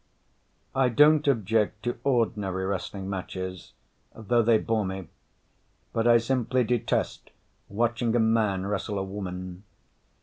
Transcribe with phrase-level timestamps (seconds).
[0.73, 3.73] I don't object to ordinary wrestling matches,
[4.15, 5.09] though they bore me,
[5.93, 7.29] but I simply detest
[7.69, 9.61] watching a man wrestle a woman.